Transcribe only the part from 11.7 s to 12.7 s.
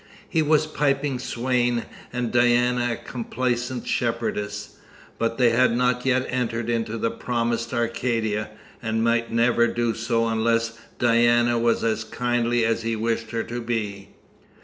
as kindly